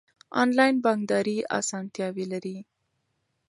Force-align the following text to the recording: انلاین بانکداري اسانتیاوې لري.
انلاین 0.41 0.75
بانکداري 0.85 1.37
اسانتیاوې 1.59 2.25
لري. 2.31 2.57